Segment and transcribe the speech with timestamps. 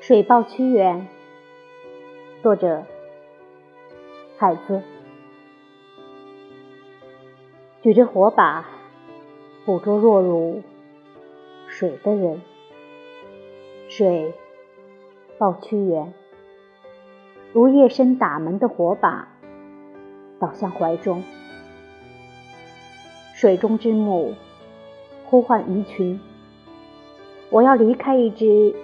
[0.00, 1.06] 水报屈原，
[2.42, 2.84] 作者
[4.38, 4.82] 海子。
[7.82, 8.66] 举着火把，
[9.66, 10.62] 捕捉落入
[11.68, 12.40] 水的人。
[13.90, 14.32] 水
[15.36, 16.14] 报屈原，
[17.52, 19.28] 如夜深打门的火把，
[20.40, 21.22] 倒向怀中。
[23.34, 24.34] 水中之木
[25.24, 26.20] 呼唤鱼群，
[27.50, 28.74] 我要离开一只。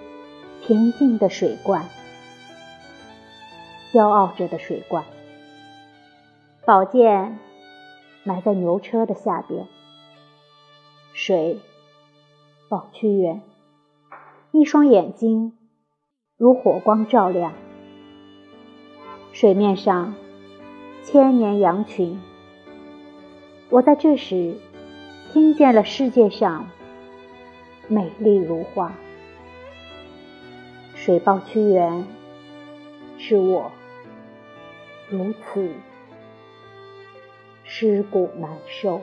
[0.61, 1.85] 平静的水罐，
[3.93, 5.05] 骄傲着的水罐，
[6.65, 7.39] 宝剑
[8.25, 9.65] 埋在牛车的下边。
[11.13, 11.59] 水
[12.67, 13.41] 抱屈原，
[14.51, 15.57] 一双眼睛
[16.35, 17.53] 如火光照亮。
[19.39, 20.15] 水面上
[21.01, 22.19] 千年羊群，
[23.69, 24.57] 我在这时
[25.31, 26.69] 听见了世界上
[27.87, 28.91] 美丽如画。
[30.93, 32.05] 水抱屈原，
[33.17, 33.71] 是我
[35.09, 35.69] 如此
[37.63, 38.99] 尸骨难受。